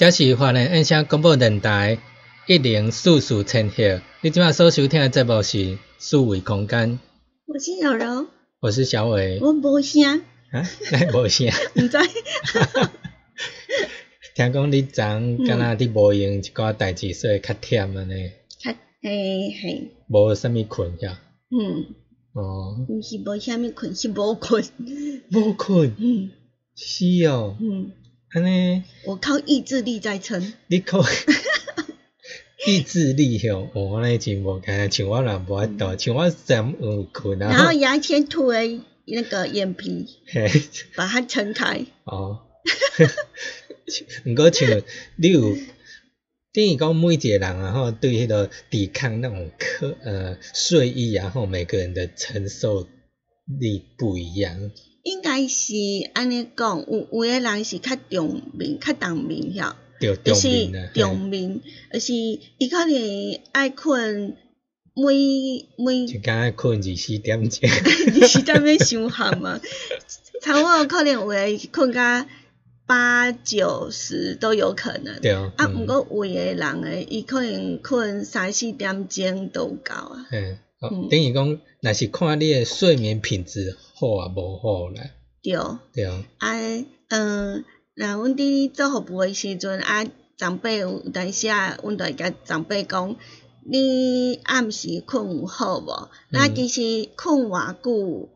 [0.00, 1.98] 这是华人印象广播电台
[2.46, 6.98] 一零四四千赫，你今晚所收听的节目是四维空间。
[7.44, 8.26] 我是小柔，
[8.62, 9.38] 我是小伟。
[9.42, 10.22] 我无声。
[10.52, 10.66] 啊？
[10.90, 11.48] 来 无声？
[11.76, 11.98] 毋知。
[14.34, 18.30] 听讲你昨敢若伫无用一寡代志，所以较忝安尼。
[18.58, 18.70] 较
[19.02, 19.90] 嘿嘿。
[20.06, 21.20] 无啥物困呀？
[21.50, 21.84] 嗯。
[22.32, 22.86] 哦。
[22.88, 24.64] 毋是无啥物困，是无困。
[25.30, 25.94] 无困。
[25.98, 26.30] 嗯。
[26.74, 27.58] 是哦。
[27.60, 27.92] 嗯。
[28.32, 30.52] 安尼，我靠意志力在撑。
[30.68, 31.02] 你靠
[32.66, 37.50] 意志力吼，我安尼真无干，像我若无法度，像我怎有困啊？
[37.50, 38.60] 然后牙签涂了
[39.06, 40.06] 那个眼皮，
[40.94, 41.84] 把它撑开。
[42.04, 42.46] 哦。
[44.24, 44.80] 毋过像
[45.16, 45.56] 你有，
[46.52, 52.86] 等于讲每一个人啊吼，对迄个抵抗那种可呃睡意啊吼，每个人的承受
[53.46, 54.70] 力不一样。
[55.02, 55.74] 应该是
[56.12, 59.76] 安尼讲，有有诶人是较重眠、较重眠晓，
[60.22, 60.48] 就是
[60.94, 61.60] 重眠，
[61.92, 64.36] 就是伊可能爱困
[64.94, 69.60] 每每，就敢爱困二四点钟， 二四点钟伤寒嘛，
[70.42, 72.26] 差不多可能有诶困甲
[72.86, 75.20] 八九十都有可能。
[75.20, 75.52] 对啊。
[75.56, 80.26] 啊，毋过有诶人诶，伊可能困三四点钟都有够啊。
[80.30, 80.58] 嗯。
[81.10, 85.02] 等于讲，若是看你诶睡眠品质好啊无好啦。
[85.42, 85.52] 对。
[85.92, 86.24] 对啊。
[86.38, 86.48] 啊，
[87.08, 90.06] 嗯，若阮伫做服务诶时阵，啊，
[90.38, 93.14] 长辈有当时啊，阮着会甲长辈讲，
[93.70, 96.08] 你暗时困有好无？
[96.30, 98.30] 那其实困偌久，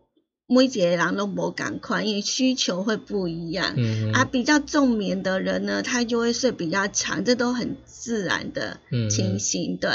[0.46, 3.72] 每一个人都无共款，因为需求会不一样。
[3.78, 4.12] 嗯。
[4.12, 8.80] 啊，比较重眠的人呢，他就会睡比较长，这都很自然的
[9.10, 9.78] 情形。
[9.78, 9.90] 对。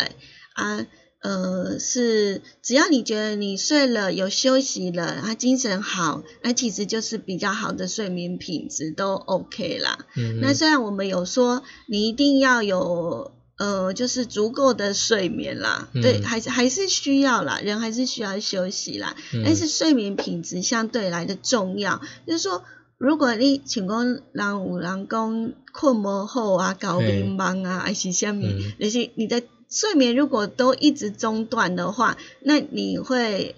[0.55, 0.87] 啊。
[1.21, 10.05] 呃，是只要你觉得你睡了有休息了，他精神好，那其实就是比较好的睡眠品质都 OK 啦。
[10.15, 10.39] 嗯。
[10.39, 19.13] 那虽然我们有说你一定要有呃，就是足够的睡眠啦，对，还是还是需要啦，人还是需要休息啦。
[19.33, 19.43] 嗯。
[19.43, 22.63] 但是睡眠品质相对来的重要，就是说，
[22.97, 29.43] 如果你像讲人有人讲困无好啊，搞迷茫啊，还是虾米，那些你在。
[29.69, 33.55] 睡眠如果都一直中断的话，那你会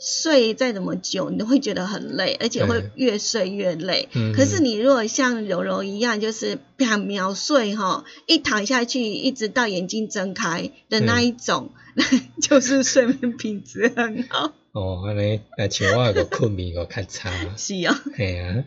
[0.00, 4.08] 睡再怎么久，你都会觉得很累，而且会越睡越累。
[4.14, 4.32] 嗯。
[4.32, 11.70] 可是你如果像柔柔一样，就是啪秒睡哈，一躺下去一直到眼睛睁开的那一种，
[12.40, 14.54] 就是睡眠品质很好。
[14.72, 17.30] 哦，安尼，那像我个困眠个较差。
[17.58, 17.94] 是哦。
[18.14, 18.64] 系啊。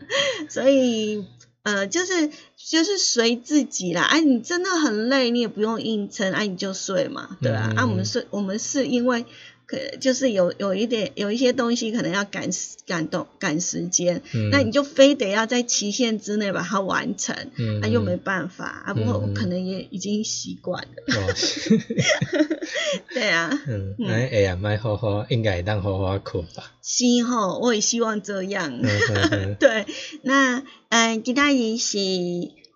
[0.48, 1.24] 所以。
[1.64, 7.72] 呃，就是就是随自己啦，哎，你真的很累，你也不用硬撑，哎，你就睡嘛，对吧？
[7.74, 9.24] 啊，我们睡，我们是因为
[9.66, 18.94] 可就是有有一点有一些东西可能要赶时赶动赶时间，嗯那你就非得要在期限之内把它完成，嗯那、又没办法啊。
[18.94, 21.34] 不过我嗯可能也已经习惯了，哦，
[23.14, 26.72] 对啊，嗯，嗯哎呀，卖好好，应该会当好好困吧。
[26.82, 28.80] 是吼，我也希望这样。
[29.58, 29.86] 对，
[30.22, 31.98] 那嗯，其他也是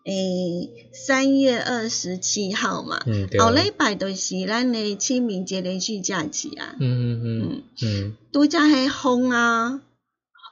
[0.08, 3.00] 诶三月二十七号嘛。
[3.38, 9.80] 后礼拜就是咱的清明节连续假期啊，嗯嗯嗯嗯，嗯，拄则迄风啊，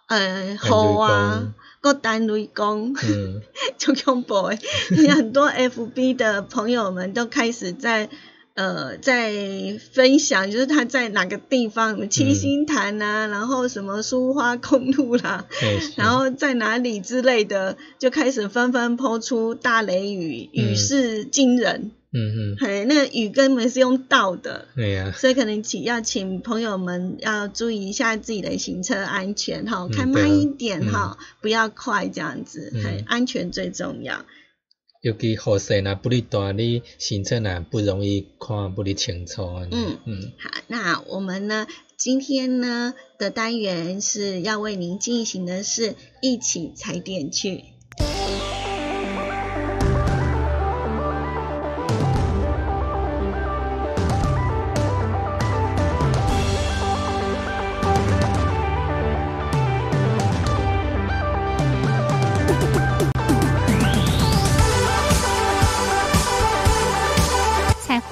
[0.08, 3.41] 呃，雨啊，各单雷公，嗯
[3.79, 4.58] 就恐怖诶，
[5.14, 8.08] 很多 FB 的朋友们都开始在。
[8.56, 9.31] 呃，在
[9.93, 15.44] 分享就是他在哪个地方，什么七星潭啊，然后什么苏花公路啦，
[15.97, 32.82] 然后在哪里之类的，就开始纷纷抛出大雷雨，雨势惊人，嗯嗯，嘿，那个雨根本是用倒的，对呀，所以可能请要请朋友们要注意一下自己的行车安全哈，嗯开慢一点哈，不要快这样子，嗯。
[32.82, 34.25] 嘿，安全最重要。
[35.00, 39.43] 尤其雨势若不哩大，你行车若不容易看不哩清楚。
[39.70, 41.66] 嗯嗯好，那我们呢，
[41.96, 47.64] 今天呢的单元是要为您进行的是一起踩点去。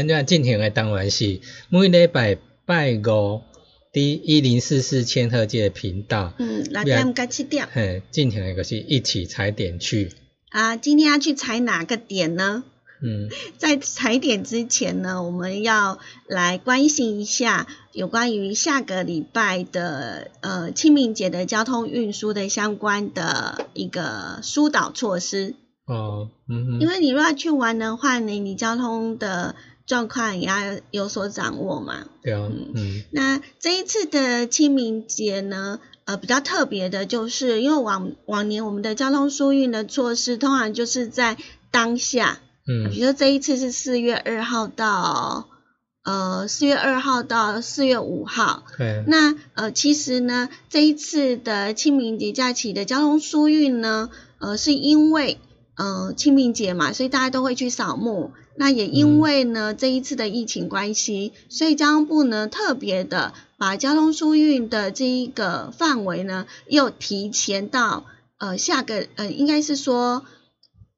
[0.00, 3.42] 咱这进行的单元是每礼拜拜五
[3.92, 10.12] 伫一零四四千赫界频道，嗯，六点到七点嘿，进行的就是一起踩点去。
[10.50, 12.64] 啊，今天要去踩哪个点呢？
[13.02, 15.98] 嗯 在踩点之前呢，我们要
[16.28, 25.56] 来关心一下有关于下个礼拜的呃清明节的交通运输的相关的一个疏导措施。
[25.86, 29.56] 哦嗯哼，因为你如果要去玩的话呢，你交通的
[29.90, 32.06] 状况也要有所掌握嘛。
[32.22, 33.02] 对啊，嗯。
[33.10, 41.36] 那这一次的清明节呢，呃，比较特别的就是，因为往往年我们的交通疏运的措施，通常就是在
[41.72, 42.88] 当下，嗯。
[42.90, 45.48] 比如说这一次是四月二号到
[46.04, 55.40] 呃四月二号到四月五号，对，那呃其实呢，这一次的清明节假期的交通疏运呢，呃是因为
[55.76, 58.30] 呃清明节嘛，所以大家都会去扫墓。
[58.60, 68.04] 那也因为呢、这一次的疫情关系，所以交通部呢特别的把交通疏运的这一个范围呢，又提前到
[68.36, 70.26] 呃下个呃应该是说。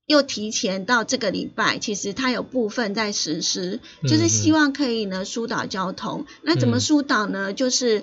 [0.05, 6.27] 又提前到这个礼拜，其实它有部分在实施，就是希望可以呢疏导交通。
[6.43, 7.53] 那怎么嗯疏导呢？
[7.55, 8.03] 就是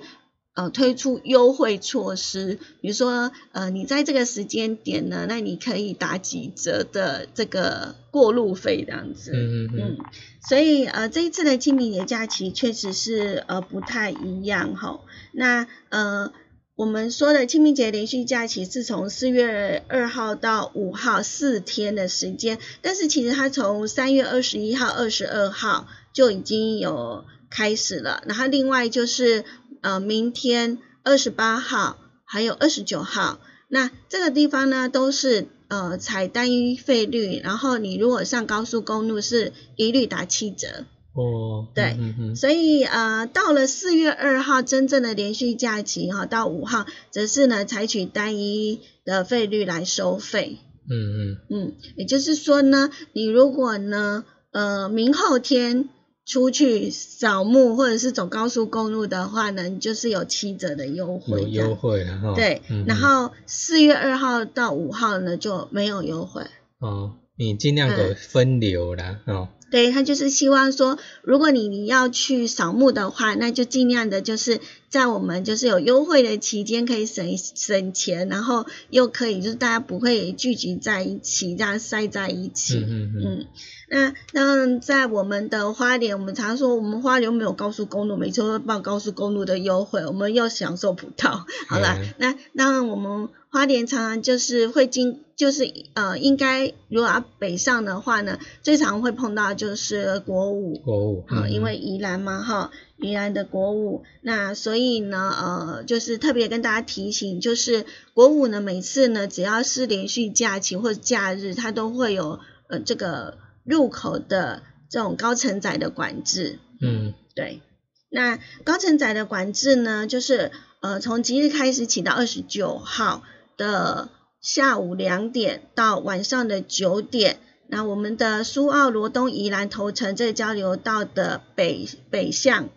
[0.60, 9.32] 呃推出优惠措施，比如说呃你在这个时间点呢，那你可以打几折的这个过路费这样子。
[9.34, 9.98] 嗯嗯嗯嗯，
[10.42, 15.00] 所以呃这一次的清明节假期确实是呃不太一样哈。
[15.32, 16.34] 那呃
[16.76, 28.24] 我们说的清明节连续假期是从四月二号到五号四天的时间，但是其实它从三月二十一号、二十二号就已经有开始了。
[28.28, 29.44] 然后另外就是
[29.82, 40.86] 呃明天二十八号还有二十九号，那这个地方呢都是呃采单一费率，然后你如果上高速公路是一律打七折。
[41.12, 50.60] 哦，对嗯嗯所以呃，到了四月二号真正的连续假期哈，到五号则是呢采取单一的费率来收费。
[50.90, 55.90] 嗯嗯嗯，也就是说呢，你如果呢呃明后天
[56.30, 61.70] 出去扫墓或者是走高速公路的话呢，你就是有七折的优惠有。
[61.70, 62.34] 优惠了哈。
[62.36, 66.44] 对，嗯然后四月二号到五号呢就没有优惠。
[66.78, 74.60] 哦，你尽量给分流啦，哦，对他就是希望说，如果你你要去扫墓的话，那就尽量的就是
[74.90, 82.78] 在我们就是有优惠的期间可以省省钱，然后又可以就是大家不会聚集在一起，这样塞在一起。
[82.78, 83.46] 嗯嗯嗯，
[83.90, 91.46] 那那在我们的花莲，我们常说我们花莲没有高速公路，每次都会报高速公路的优惠，我们又享受不到。
[91.70, 100.80] 好了，嗯那那我们花莲常常就是会经，就是呃，应该如果要北上的话呢，最常会碰到就是国五。
[100.80, 112.40] 国五，啊、嗯因为宜兰嘛，哈，宜兰的国五，那所以呢，呃，就是特别跟大家提醒，就是国五呢，每次呢，只要是连续假期或者假日，它都会有
[112.70, 117.62] 呃这个入口的这种高承载的管制，嗯对，
[118.10, 120.52] 那高承载的管制呢，就是
[120.82, 123.24] 呃从即日开始起到二十九号
[123.58, 124.08] 的
[124.42, 127.40] 下午两点到晚上的九点。
[127.72, 132.70] 那我们的苏澳罗东宜兰头城这交流道的北北向，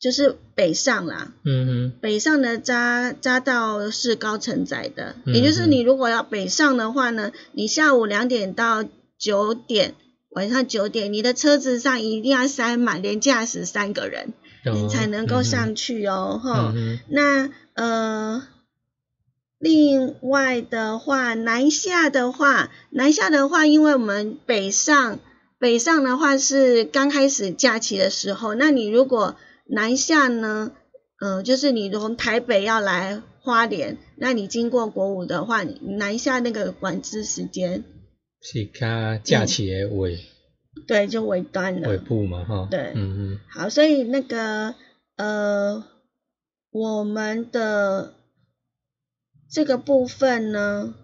[0.00, 8.84] 就是北上啦，嗯北上的匝匝道是高承载的，嗯也就是你如果要北上的话呢，你下午两点到
[9.18, 9.94] 九点，
[10.30, 14.32] 晚上九点，你的车子上一定要塞满，连驾驶三个人，
[14.64, 18.42] 哼，你才能够上去哦，哈、嗯那呃，
[19.62, 25.20] 另外的话，南下的话，南下的话，因为我们北上，
[25.60, 30.72] 北上的话是刚开始假期的时候，那你如果南下呢，
[31.20, 37.84] 呃，就是你从台北要来花莲，那你经过国五的话，你南下那个管制时间，
[38.40, 40.18] 是较假期的尾
[40.88, 41.98] 对，就尾端尾。
[41.98, 44.74] 部嘛，哈，对嗯嗯好，所以那个
[45.16, 45.84] 呃，
[46.72, 48.14] 我们的
[49.52, 50.94] 这个部分呢，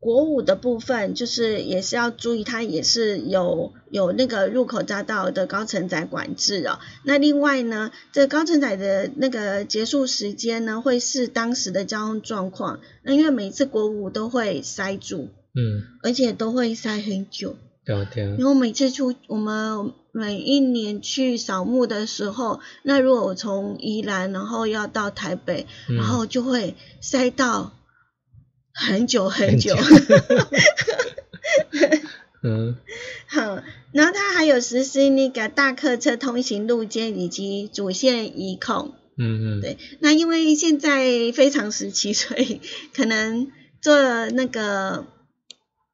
[0.00, 6.78] 国五的部分就是也是要注意，它也是有有那个入口匝道的高承载管制哦。
[7.04, 12.80] 那另外呢，这个高承载的那个结束时间呢，会是当时的交通状况。
[13.02, 17.56] 那因为每次国五都会塞住，嗯，而且都会塞很久。
[17.84, 27.72] 对对然，后每次出我们每一年去扫墓的时候，那如果我从宜兰然后要到台北，嗯然后就会塞到
[28.74, 29.76] 很久很久。
[32.42, 32.76] 嗯
[33.26, 38.94] 好，然后它还有实施那个大客车通行路肩以及主线移控。
[39.20, 42.60] 嗯嗯，对，那因为现在非常时期，所以
[42.94, 45.06] 可能做那个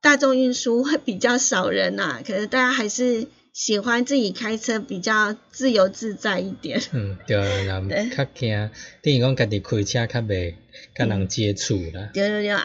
[0.02, 6.82] 大众运输会比较少人呐、可能大家还是喜欢自己开车，比较自由自在一点。
[6.92, 8.70] 嗯对啊， 人对较惊，
[9.00, 10.54] 等于讲家己开车较袂
[10.94, 12.64] 甲人接触啦，对对对啊，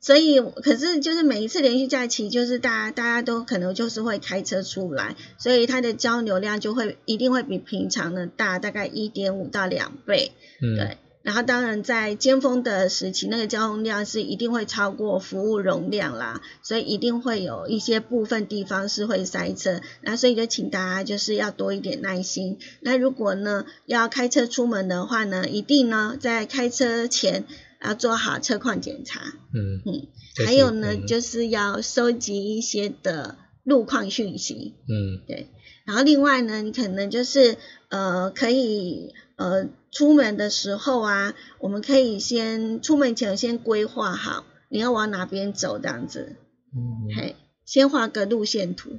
[0.00, 10.32] 所以可是就是每一次连续假期，就是大家大家都可能就是会开车出来，所以它的交流量就会一定会比平常的大，大概一点五到两倍。
[10.60, 22.58] 嗯对，然后当然在尖峰的时期，那个交通量是一定会超过服务容量啦，所以一定会有一些部分地方是会塞车，那所以就请大家就是要多一点耐心。
[22.80, 27.46] 那如果呢要开车出门的话呢，一定呢在开车前
[27.82, 29.20] 要做好车况检查，
[29.54, 31.06] 嗯嗯，就是还有呢嗯。
[31.06, 35.24] 就是要收集一些的路况讯息，嗯。
[35.26, 35.48] 对。
[35.84, 37.56] 然后另外呢，你可能就是
[37.88, 46.36] 呃，可以呃，出门的时候啊，我们可以先出门前先规划好你要往哪边走这样子，
[46.74, 47.14] 嗯。
[47.14, 48.90] 嘿，先画个路线图，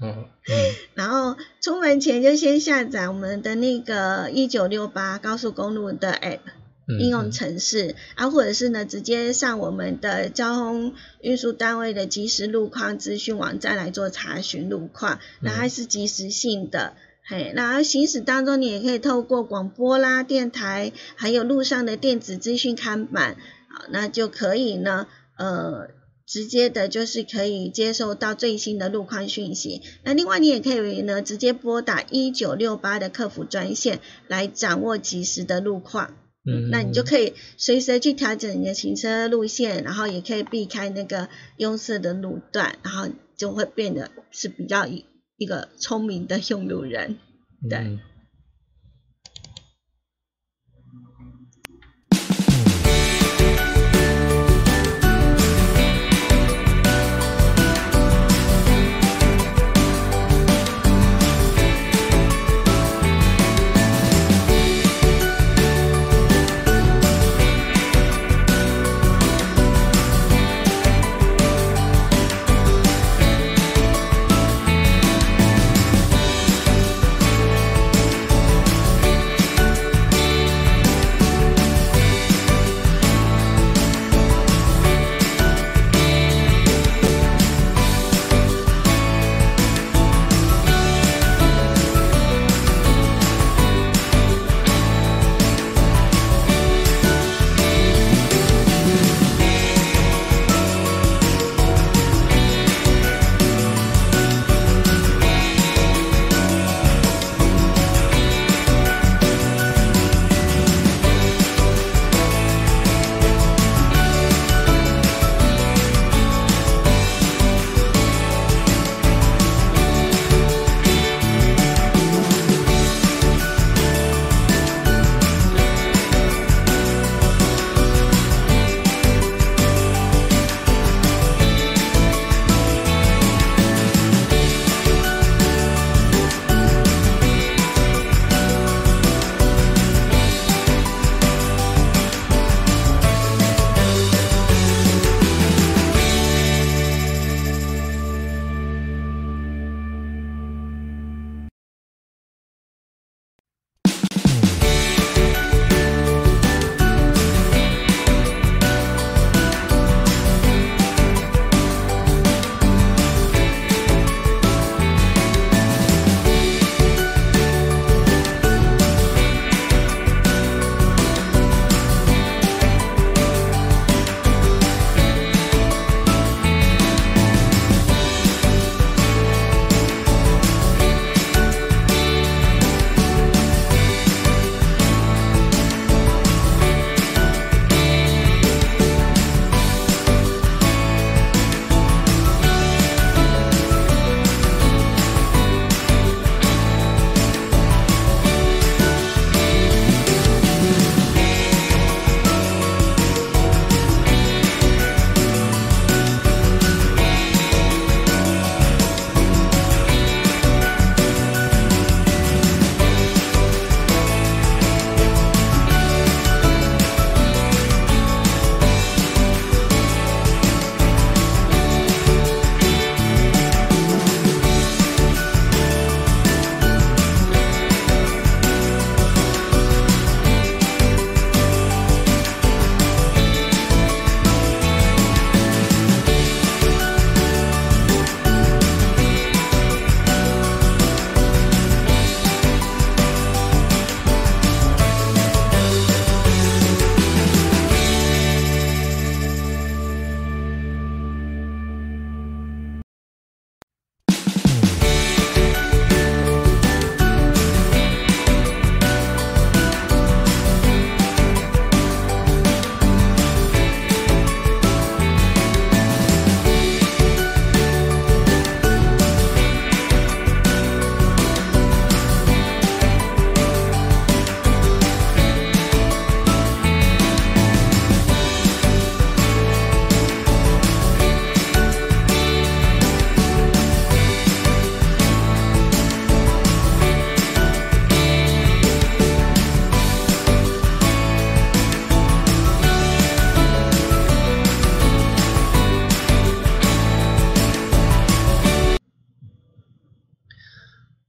[0.00, 0.74] 哦嗯。
[0.94, 6.40] 然后出门前就先下载我们的那个一九六八高速公路的 app。
[6.88, 16.94] 嗯应用程式啊，或者是呢，直接上我们的交通运输单位的即时路况资讯网站来做查询路况，那还是即时性的。
[17.24, 23.36] 嘿，那行驶当中，你也可以透过广播啦、电台，还有路上的电子资讯看板，
[23.68, 25.88] 好，那就可以呢，呃，
[26.26, 29.82] 直接的就是可以接收到最新的路况讯息。
[30.02, 36.16] 那另外，你也可以呢，直接拨打一九六八的客服专线来掌握即时的路况。
[36.44, 45.04] 嗯，那你就可以随时去调整你的行车路线，然后也可以避开那个拥塞的路段，然后就会变得是比较一
[45.36, 47.18] 一个聪明的用路人。
[47.68, 47.78] 对。
[47.78, 48.00] 嗯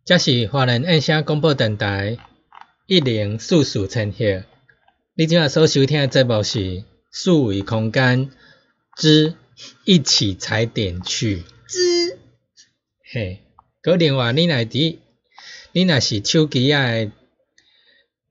[0.05, 2.17] 这是华人印象广播电台
[2.87, 4.43] 一零四四千赫。
[5.15, 8.29] 你今仔所收听的节目是数维空间
[8.97, 9.33] 之
[9.85, 11.43] 一起踩点去。
[11.69, 12.17] 之
[13.13, 13.43] 嘿，
[13.81, 14.97] 搁另外你若伫，
[15.71, 17.11] 你若是手机仔的，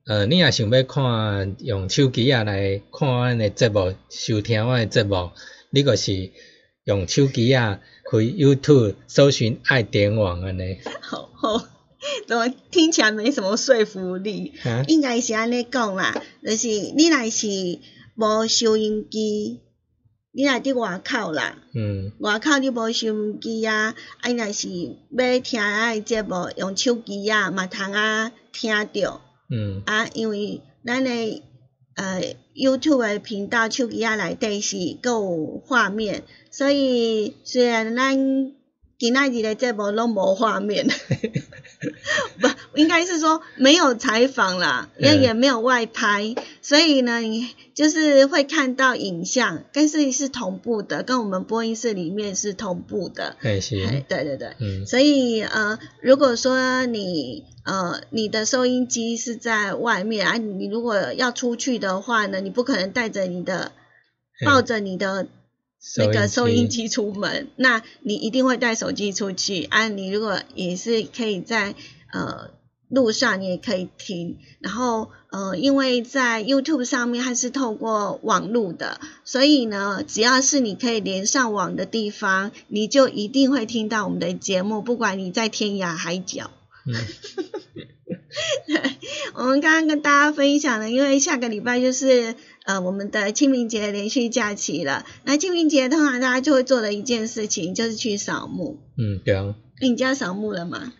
[0.04, 5.30] 呃，你若想要看用手机仔来看阮的节目，收听阮的节目，
[5.70, 6.32] 你就是
[6.84, 10.78] 用手机啊开 YouTube 搜寻爱点网安尼。
[11.00, 11.64] 好好，
[12.26, 14.52] 怎么听起来没什么说服力？
[14.64, 17.46] 啊，应该是安尼讲啦，就是你若是
[18.16, 19.60] 无收音机，
[20.32, 31.42] 你若伫外口啦，嗯外口你无收音机啊，啊，若是要听咱的节目，用手机啊，嘛通啊听着嗯啊，因为咱的
[31.94, 38.52] 呃 YouTube 的频道手机啊内底是佫有画面，所以虽然咱
[38.98, 40.86] 今仔日的节目拢无画面，
[42.40, 45.22] 不，应该是说没有采访啦，也嗯。
[45.22, 53.36] 也没有外拍，所以呢，你就是会看到影像，但是是同步的，跟我们播音室里面是同步的。
[53.40, 54.86] 哎，对对对，嗯。
[54.86, 63.72] 所以呃，如果说你呃你的收音机是在外面啊，你如果要出去的话呢，你不可能带着你的
[64.44, 65.26] 抱着你的
[65.96, 69.64] 那个收音机，机出门，那你一定会带手机出去。
[69.64, 69.88] 啊。
[69.88, 71.74] 你如果也是可以在
[72.12, 72.50] 呃
[72.92, 74.36] 路上，你也可以听。
[74.60, 86.50] 然后呃，因为在 YouTube 上面它是透过网路的，所以呢，只要是你可以连上网的地方，你就一定会听到我们的节目，不管你在天涯海角。
[86.86, 86.94] 嗯
[89.34, 95.04] 我们刚刚跟大家分享了，因为下个礼拜就是呃我们的清明节连续假期了。
[95.24, 98.78] 那清明节通常大家就会做的一件事情，就是去扫墓。
[98.96, 100.92] 嗯对啊，诶你家扫墓了吗？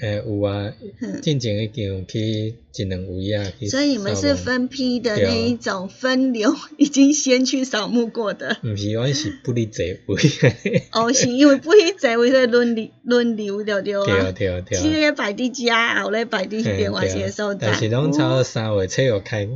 [0.00, 8.56] 诶有啊，嗯，进前已经有去一两位啊去所以你们是分批的那一种分流，已经先去扫墓过的。
[8.62, 10.22] 毋是，阮是不离座位。
[10.92, 14.32] 哦，是因为不许座位在轮流轮流对对对啊啊。
[14.32, 14.82] 对啊对啊。
[14.82, 17.68] 今日摆伫家，后咧摆伫嘿另外一个所在。
[17.68, 19.48] 但是拢差三月七号开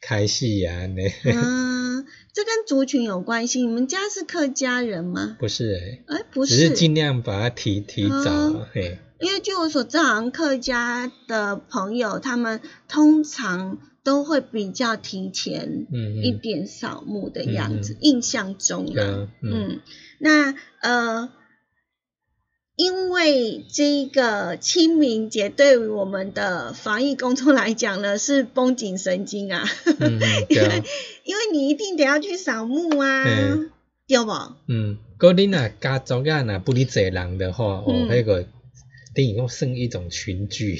[0.00, 1.02] 开始啊，安尼。
[1.24, 3.60] 嗯，这跟族群有关系。
[3.62, 5.36] 你们家是客家人吗？
[5.38, 15.86] 不是诶、哎，不是只是尽量把它提提早嘿，因为据我所知，好像客家的朋友他们通常都会比较提前
[16.22, 17.98] 一点扫墓的样子，嗯。
[18.00, 19.52] 印象中啊，嗯。
[19.52, 19.80] 嗯，
[20.18, 21.30] 那呃，
[22.76, 29.64] 因为这个清明节对于我们的防疫工作来讲呢，是绷紧神经啊，
[29.98, 30.84] 嗯嗯， 对啊，
[31.24, 33.70] 因为你一定得要去扫墓啊嗯，
[34.06, 34.30] 对不？
[34.68, 38.08] 嗯，过你若家族啊若不离侪人的话，哦，嗯。
[38.10, 38.46] 迄个
[39.16, 40.78] 等于讲算一种群聚，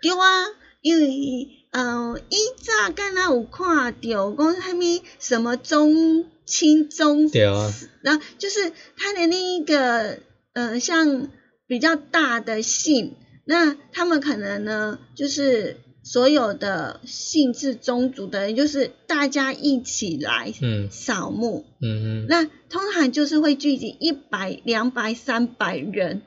[0.00, 0.46] 对啊，
[0.80, 10.20] 因为呃，以早敢若有看到讲啥物什么中青中对啊，然后就是他的那一个
[10.52, 11.28] 呃，像
[11.66, 20.88] 比较大的姓，那他们可能呢，就是所有的姓氏宗族的人，就是大家一起来嗯。
[20.92, 26.22] 扫墓，嗯嗯那通常就是会聚集一百、两百、三百人，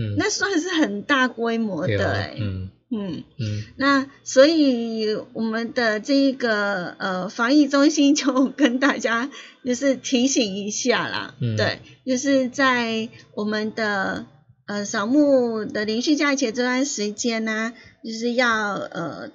[0.00, 2.70] 嗯，那算是很大规模的哎、，嗯。
[2.90, 3.22] 嗯。
[3.38, 3.62] 嗯。
[3.76, 9.30] 那所以我们的这一个呃防疫中心就跟大家
[9.64, 11.56] 就是提醒一下啦，嗯。
[11.56, 14.26] 对，就是在我们的
[14.66, 19.30] 呃扫墓的连续假期这段时间呢、就是要呃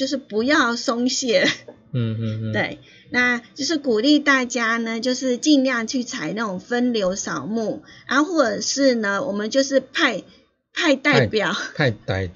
[0.00, 1.46] 就是不要松懈，
[1.92, 2.78] 嗯嗯嗯， 对，
[3.10, 10.22] 那就是鼓励大家呢，就是尽量去采那种分流扫墓，然后或者是呢，我们就是派
[10.72, 11.54] 派代表。
[11.74, 12.30] 派代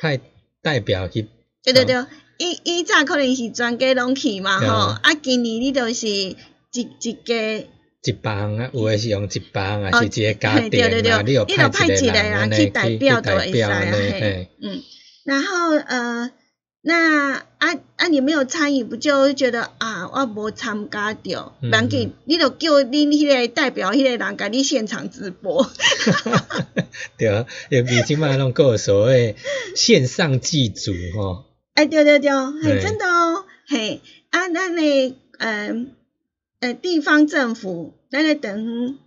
[0.00, 0.20] 派
[0.62, 1.22] 代表去，
[1.64, 2.06] 对对对，
[2.38, 5.00] 以以早可能是全家拢去嘛吼，啊。
[5.02, 6.36] 啊今年你就是一
[6.72, 7.64] 一个，
[8.04, 14.80] 一帮啊，有诶是用一帮啊，哦是一个家庭啊，对对对，你有派一个人去代表就代会使啊，嘿，，嗯，
[15.24, 16.30] 然后呃，
[16.82, 21.70] 那啊啊你没有参与，不就觉得啊我无参加着，嗯。
[21.70, 25.70] 别紧，你都叫恁迄个代表迄个人甲你现场直播
[27.18, 29.36] 对啊，尤其即摆拢有所谓
[29.76, 32.30] 线上祭祖吼，哎对对对，
[32.62, 35.86] 嘿真的哦，嘿啊咱的呃
[36.60, 38.98] 呃地方政府，咱的等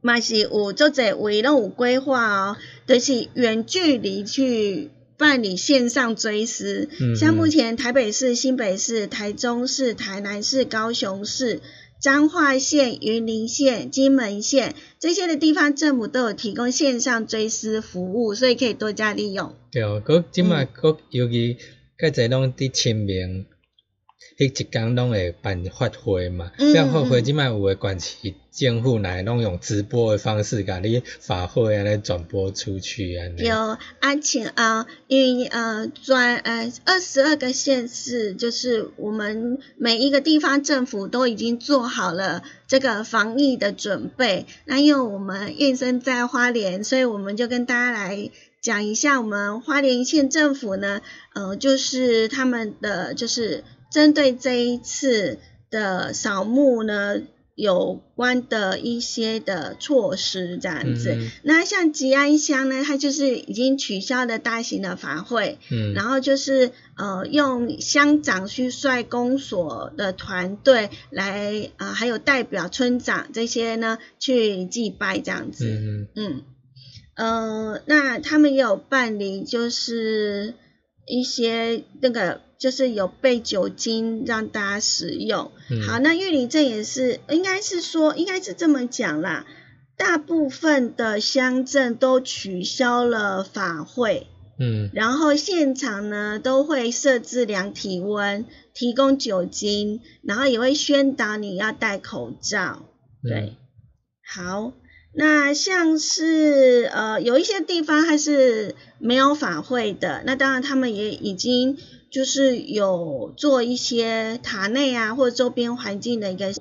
[0.00, 6.88] 嘛是有做者位拢有规划哦，就是远距离去办理线上追思。
[6.98, 11.60] 嗯像目前台北市、新北市、台中市、台南市、高雄市
[12.00, 19.54] 彰化县、云林县、金门县这些的地方政府都有提供线上追思服务，所以可以多加利用。
[19.70, 21.58] 对哦，佮即卖佮尤其
[21.98, 23.44] 佮侪拢伫清明。
[24.38, 33.42] 迄一工拢会办发会嘛，办发会即摆有诶关系政府来拢用直播诶方式，甲你发会安尼转播出去安尼。
[33.42, 33.54] 有
[34.00, 44.46] 啊，请啊，因为呃，专呃二十二个县市，就是我们每一个地方政府都已经做好了这个防疫的准备。
[44.66, 48.30] 那因为我们燕生在花莲，所以我们就跟大家来
[48.60, 51.00] 讲一下，我们花莲县政府呢，
[51.34, 53.64] 呃，就是他们的就是。
[53.90, 55.38] 针对这一次
[55.70, 57.20] 的扫墓呢，
[57.54, 61.16] 有关的一些的措施这样子。
[61.42, 75.66] 那像吉安乡呢，它就是已经取消了大型的法会，嗯，然后就是呃用乡长去率公所的团队来啊，还有代表村长这些呢去祭拜这样子。
[75.68, 76.42] 嗯嗯，
[77.14, 80.54] 呃，那他们也有办理就是
[81.10, 82.40] 一些那个。
[82.60, 85.50] 就是有备酒精让大家使用。
[85.88, 89.46] 好，那玉林镇也是，应该是说，应该是这么讲啦。
[89.96, 94.26] 大部分的乡镇都取消了法会，
[94.58, 98.44] 嗯，然后现场呢都会设置量体温，
[98.74, 102.82] 提供酒精，然后也会宣导你要戴口罩。
[103.22, 103.56] 对，
[104.22, 104.74] 好，
[105.12, 111.76] 那像是呃有一些地方还是没有法会的，那当然他们也已经。
[112.10, 116.52] 就是有做一些塔内啊，或者周边环境的一个，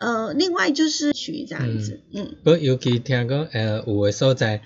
[0.00, 2.36] 呃，另外就是取这样子，嗯。
[2.42, 4.62] 不尤其听讲，呃，有的所在，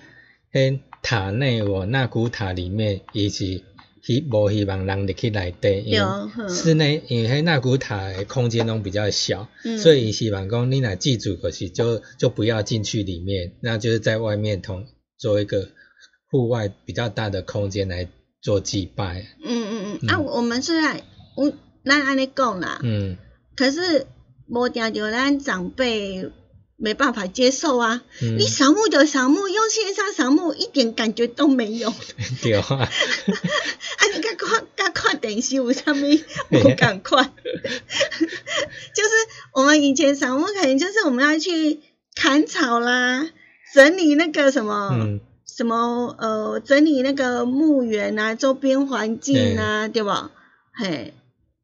[0.53, 3.65] 喺塔内哦，那古塔里面，伊是
[4.03, 9.49] 希无希望人入去内底，因为室内因为迄那古塔的空间拢比较小，
[9.83, 14.87] 所以希望讲你若记住，可是就就不要进去里面，那就是在外面同
[15.19, 15.69] 做一个
[16.31, 18.09] 户外比较大的空间来。
[18.43, 21.03] 做祭拜，嗯嗯嗯，啊，我们虽然
[21.37, 21.53] 我
[21.85, 23.19] 咱安尼讲啦，嗯，
[23.55, 24.07] 可是
[24.49, 26.31] 无定着咱长辈
[26.81, 31.93] 没办法接受啊，你扫墓就扫墓，用线上扫墓一点感觉都没有，
[32.43, 32.89] 对啊， 啊，
[34.15, 35.97] 你看看看看电视有啥物
[36.51, 39.11] 无赶快，就是
[39.55, 41.81] 我们以前扫墓可能就是我们要去
[42.15, 43.29] 砍草啦，
[43.75, 45.21] 整理那个什么。
[45.47, 50.31] 什么呃，整理那个墓园啊，周边环境啊，对吧？
[50.73, 51.13] 嘿，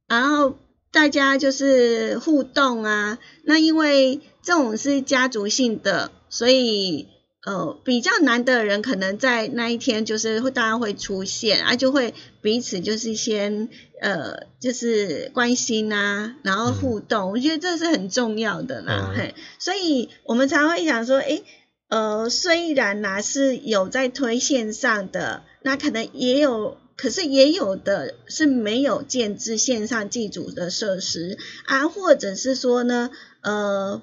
[0.07, 0.59] 然后
[0.97, 3.19] 大家就是互动啊。
[3.45, 7.07] 那因为这种是家族性的，所以
[7.45, 13.69] 呃比较难的人，可能在那一天就是会大家会出现啊，就会彼此就是先
[14.01, 17.31] 呃就是关心啊，然后互动。
[17.31, 21.45] 我觉得这是很重要的啦，嘿，所以我们才会想说，诶。
[21.89, 33.11] 呃，虽然呢是有在推线上的，那可能也有，可是也有的是没有建制线上祭祖的设施啊，或者是说呢，
[33.43, 34.03] 呃，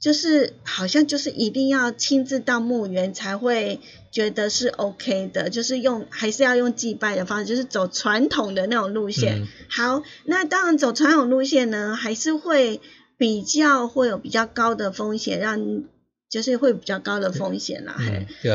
[0.00, 9.46] 就是好像就是一定要亲自到墓园才会觉得是 OK 的，就是用还是要用祭拜的方式，就是走传统的那种路线。
[9.68, 12.80] 好，那当然走传统路线呢，还是会
[13.16, 15.84] 比较会有比较高的风险让。
[16.32, 17.94] 就是会比较高的风险啦，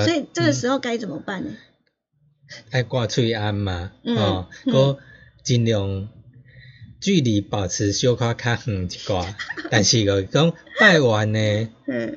[0.04, 1.52] 所以这个时候该怎么办呢？
[2.72, 4.98] 爱挂喙安嘛，哦，搁
[5.44, 6.08] 尽量
[7.00, 9.34] 距离保持小可较远一寡，
[9.70, 11.70] 但是个讲拜完呢，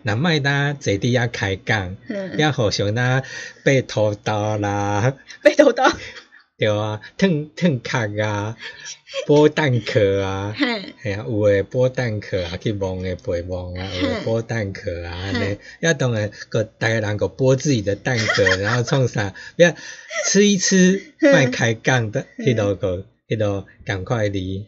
[0.03, 3.25] 那卖单坐伫遐开讲，遐互相呾
[3.65, 5.85] 背土豆啦，背土豆。
[6.61, 8.55] 对啊，烫烫壳啊，
[9.27, 10.55] 剥蛋壳啊，
[11.03, 19.75] 系啊，有诶剥蛋壳啊，去摸诶背摸啊，有诶剥蛋壳啊，安尼，要当然个大家人个剥自己的蛋壳，然后创啥，要
[20.27, 21.01] 吃一吃，
[21.33, 24.67] 迈开杠的，迄落个，迄落赶快离，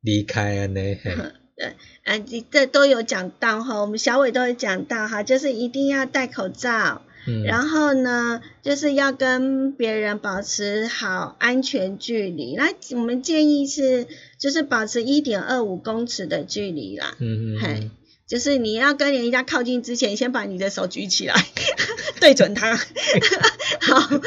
[0.00, 1.12] 离开安尼，嘿。
[1.56, 1.66] 对，
[2.02, 2.18] 啊，
[2.50, 7.02] 这都有讲到哈，我们小伟都有讲到哈，就是一定要戴口罩。
[7.46, 12.54] 然后呢，就是要跟别人保持好安全距离。
[12.54, 14.06] 那我们建议是，
[14.38, 17.16] 就是保持一点二五公尺的距离啦。
[17.20, 17.60] 嗯嗯。
[17.60, 17.90] 嘿，
[18.26, 21.34] 就是你要跟人家靠近之前，先把你的手举起来，
[22.20, 22.76] 对准他。
[23.80, 24.20] 好，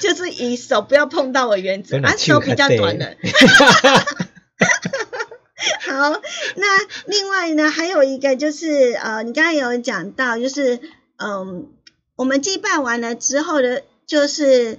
[0.00, 3.16] 就是以手不要碰到我原则，啊，手比较短的。
[5.88, 6.10] 好，
[6.56, 6.66] 那
[7.06, 10.78] 另外呢，还有一个就是呃，你刚才有讲到，就是
[11.16, 11.70] 嗯。
[12.16, 14.78] 我们祭拜完了之后的，就是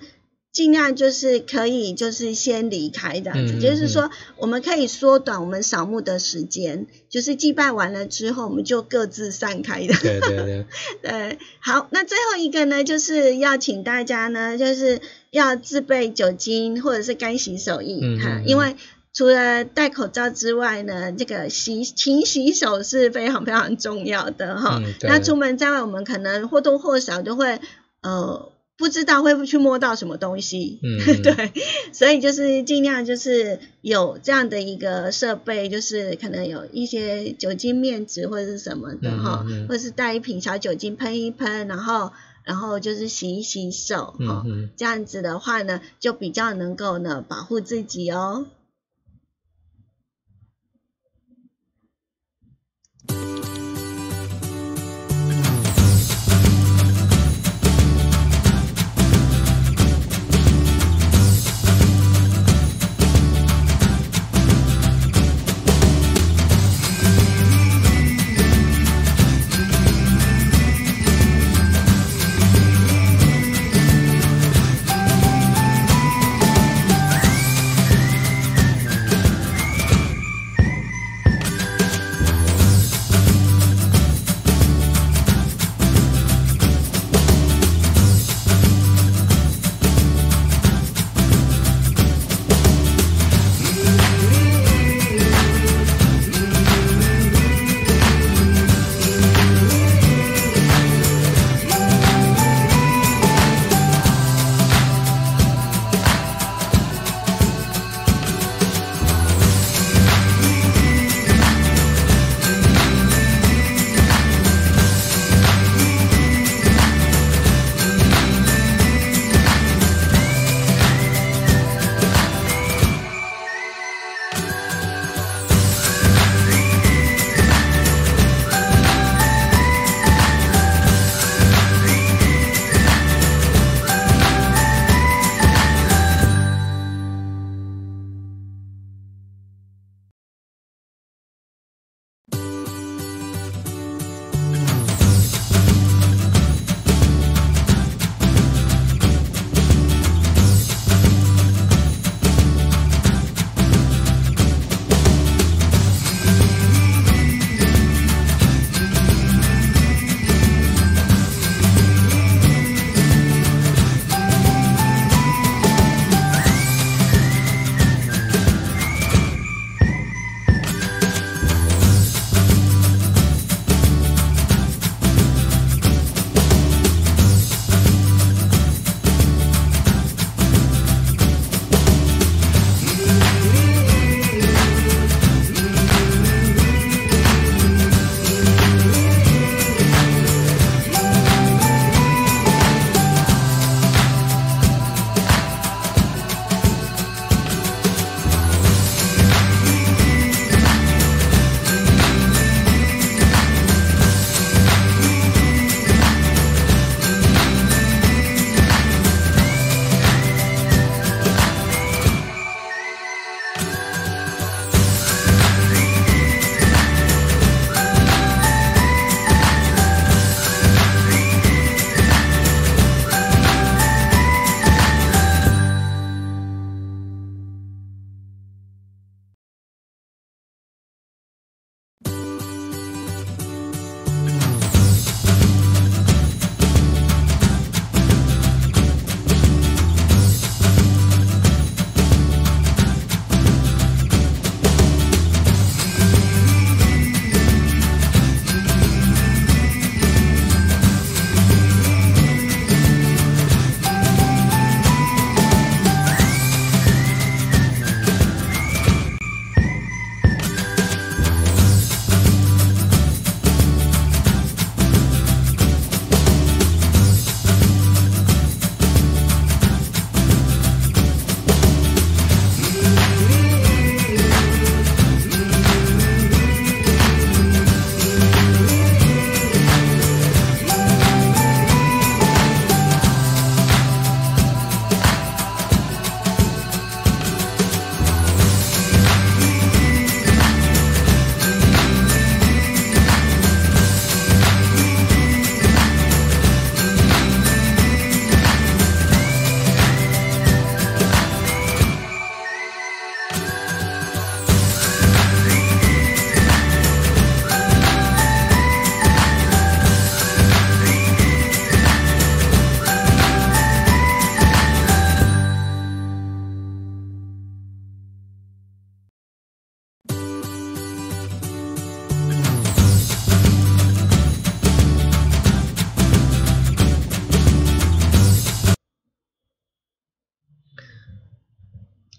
[0.52, 9.94] 尽量就是可以就是先离开这样子，嗯嗯就是说我们可以缩短我们扫墓的时间，就是祭拜完了之后，我们就各自散开的。
[9.96, 10.66] 对对对，
[11.04, 18.78] 对，好，那最后一个呢，就是要请大家呢，就是要自备酒精或者是干洗手液哈，因为
[19.16, 24.80] 除了戴口罩之外呢，这个洗勤洗手是非常非常重要的哈。
[24.84, 27.60] 嗯那出门在外，我们可能或多或少都会
[28.04, 28.52] 呃。
[28.78, 31.54] 不知道会不会去摸到什么东西，嗯 嗯对，
[31.94, 42.12] 所以就是尽量就是有这样的一个设备，就是可能有一些酒精面纸或者是什么的嗯哈，嗯嗯或是带一瓶小酒精喷一喷，然后
[42.44, 44.44] 然后就是洗一洗手哈，
[44.76, 48.46] 这样子的话呢，就比较能够呢保护自己哦。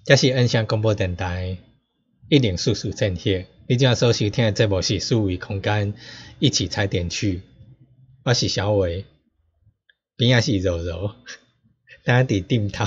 [0.06, 1.58] 这是恩祥广播电台
[2.28, 3.48] 一零四四正线。
[3.66, 5.94] 你正所收听的节目是数维空间，
[6.38, 7.42] 一起踩点去。
[8.22, 9.04] 我是小伟，
[10.16, 11.10] 边仔是柔柔，
[12.04, 12.84] 大家伫顶头。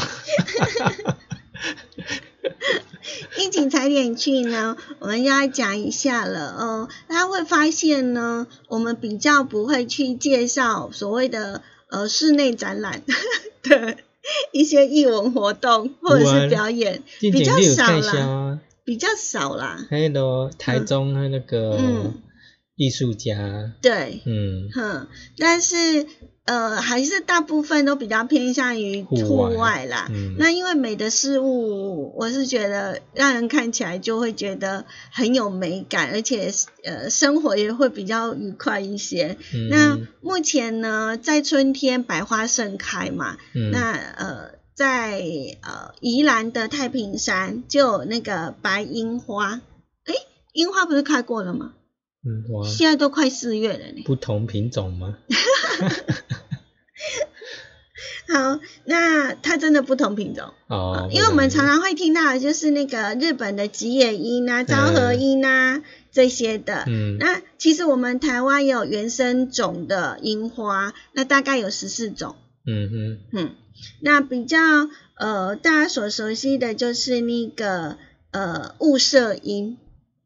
[3.38, 6.88] 一起踩点去呢，我们要讲一下了哦。
[7.09, 13.03] 大家会发现呢，我们比较不会去介绍所谓的呃室内展览
[13.63, 13.97] 的
[14.51, 19.86] 一些艺文活动或者是表演，比较少啦，比较少啦。
[19.89, 21.78] 还有台中的那个
[22.76, 25.07] 艺术家，对，嗯哼，
[25.38, 26.05] 但是。
[26.50, 30.10] 呃，还是大部分都比较偏向于户外啦。
[30.39, 36.52] 那因为美的事物，我是觉得让人看起来就会觉得很有美感，而且
[36.84, 39.38] 呃，生活也会比较愉快一些。
[39.70, 43.38] 那目前呢，在春天百花盛开嘛，
[43.72, 45.22] 那呃，在
[45.62, 49.62] 呃宜兰的太平山就有那个白樱花。
[50.06, 50.16] 哎，
[50.54, 51.74] 樱花不是开过了吗？
[52.26, 54.03] 嗯，哇，现在都快四月了呢。
[54.05, 55.17] 不同品种吗？
[58.32, 66.84] 好，那它真的不同品种哦，因为我们常常会听到的就是那个日本的吉野樱啊、昭和樱啊这些的。
[66.88, 72.36] 嗯，那其实我们台湾有原生种的樱花，那大概有十四种。
[72.67, 73.55] 嗯哼，嗯，
[74.01, 74.57] 那比较
[75.15, 77.97] 呃大家所熟悉的就是那个
[78.32, 79.78] 呃雾社樱。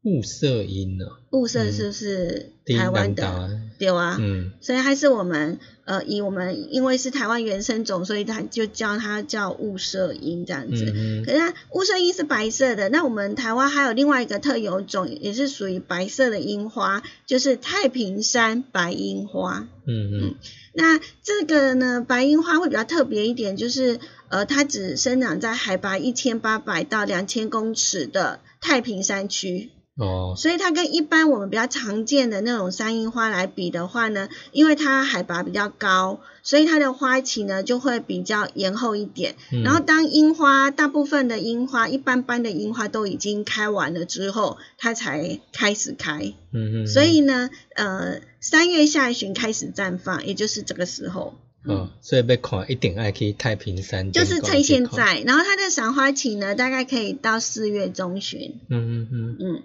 [0.04, 1.06] 雾社樱呢？
[1.30, 3.60] 雾社是不是台湾的？
[3.78, 10.84] 对啊，嗯，所以还是我们呃以我们因为是台湾原生种，所以它就叫它叫雾社樱这样子。
[11.26, 19.66] 可是它雾社樱是白色的，那我们台湾还有另外一个特有种，也是属于白色的樱花，就是太平山白樱花。
[19.86, 20.34] 嗯嗯，
[20.72, 23.98] 那这个呢，白樱花会比较特别一点，就是
[24.28, 29.70] 呃它只生长在海拔一千八百到两千公尺的太平山区。
[29.96, 39.36] 哦，所以它跟一般我们比较常见的那种山樱花来比的话呢，因为它海拔比较高，所以它的花期呢就会比较延后一点。
[39.62, 46.34] 然后当樱花大部分的樱花，一般般的樱花都已经开完了之后，它才开始开。
[46.52, 46.86] 嗯嗯。
[46.88, 51.34] 所以呢，呃，三月下旬开始绽放，也就是这个时候。
[51.66, 54.10] 哦，所以被看一定爱去太平山。
[54.10, 58.58] 就是趁现在，然后它的赏花期呢，大概可以到四月中旬。
[58.68, 59.62] 嗯嗯嗯嗯。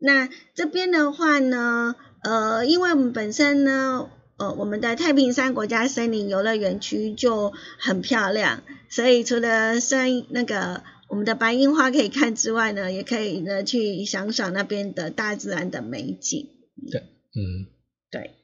[0.00, 16.48] 那这边的话呢，呃，因为我们本身呢，呃，我们的太平山国家森林游乐园区就很漂亮，所以除了山那个我们的白樱花可以看之外呢，也可以呢去赏赏那边的大自然的美景。
[16.92, 17.66] 对，嗯，
[18.12, 18.36] 对。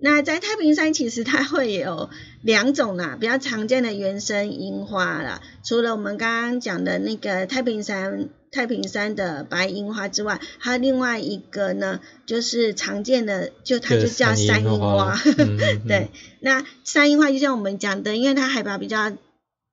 [0.00, 2.10] 那在太平山其实它会有
[2.42, 8.28] 两种啦，比较常见的原生樱花啦，除了我们刚刚讲的那个太平山。
[8.52, 15.16] 太平山的白樱花之外，还有另外一个呢，就是常见的，就它就叫山樱花。
[15.86, 19.10] 对，那山樱花就像我们讲的，因为它海拔比较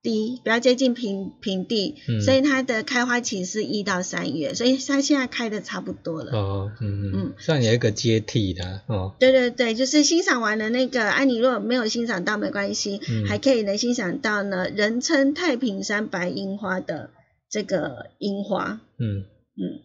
[0.03, 6.31] 低，比较接近平平地，所以它的开花期是一到三月，所以它现在开的差不多了。
[6.37, 9.15] 哦，嗯嗯，算有一个阶梯的哦。
[9.19, 17.09] 对对对，就是欣赏完了那个，啊，你如果没有欣赏到没关系，还可以能欣赏到呢，人称太平山白樱花的。
[17.49, 19.25] 这个樱花，嗯
[19.55, 19.81] 嗯，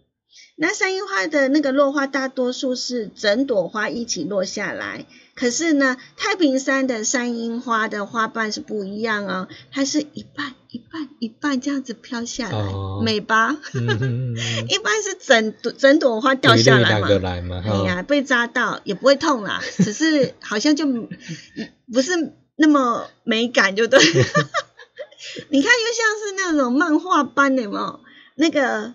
[0.56, 5.06] 那山樱花的那个落花，大多数是整朵花一起落下来。
[5.34, 13.56] 可是呢，太平山的山樱花的花瓣是不一样哦，它是一半一半一半这样子飘下来，美吧？
[14.68, 17.00] 一般是整朵整朵花掉下来
[17.40, 20.86] 嘛，哎呀，被扎到也不会痛啦，只是好像就
[21.90, 23.98] 不是那么美感，就对。
[25.50, 28.00] 你看，又像是那种漫画般的嘛，
[28.34, 28.94] 那个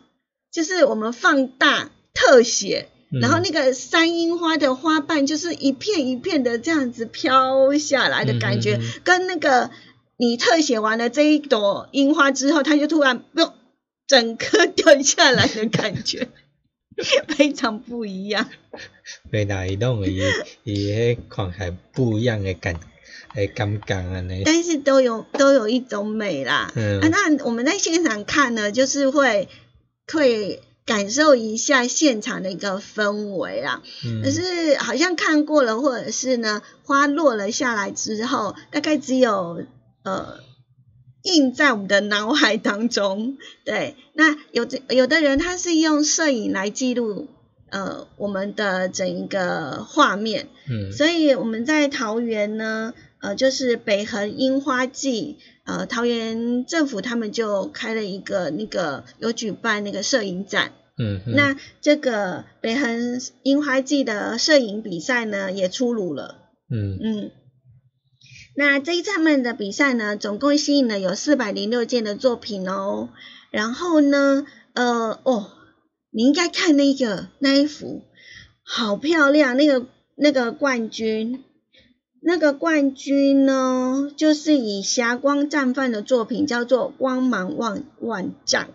[0.51, 9.71] 就是我们放大特写，然后那个山樱花的花瓣就是一片一片的这样子飘下来的感觉，跟那个
[10.17, 13.51] 你特写完了这一朵樱花之后，它就突然不
[14.07, 16.27] 整颗掉下来的感觉，
[17.37, 18.49] 非常不一样。
[19.29, 20.19] 每哪一种伊
[20.63, 22.75] 伊迄看起来不一样的感。
[23.35, 26.71] 哎，刚刚啊，那但是都有都有一种美啦。
[26.75, 29.47] 嗯，啊，那我们在现场看呢，就是会
[30.11, 33.83] 会感受一下现场的一个氛围啦。
[34.05, 39.63] 嗯，可是好像看过了，或者是呢，花落了下来之后，大概只有
[40.03, 40.39] 呃
[41.21, 43.37] 印在我们的脑海当中。
[43.65, 47.27] 对，那有的有的人他是用摄影来记录
[47.69, 50.47] 呃我们的整一个画面。
[50.69, 52.95] 嗯，所以我们在桃园呢。
[53.19, 60.73] 呃，就是北横樱花季，呃桃园政府他们就开了一个那个有举办那个摄影展。
[60.99, 66.39] 嗯，那这个北横樱花季的摄影比赛呢也出炉了。
[66.69, 67.31] 嗯嗯，
[68.55, 73.09] 那这一次他们的比赛呢，总共吸引了有四百零六件的作品哦。
[73.51, 75.51] 然后呢，呃，哦，
[76.11, 78.03] 你应该看那个那一幅，
[78.63, 81.43] 好漂亮，那个那个冠军，
[82.27, 88.67] 那个冠军呢，就是以霞光绽放的作品，叫做光芒万万丈。